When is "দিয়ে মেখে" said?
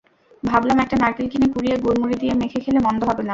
2.15-2.59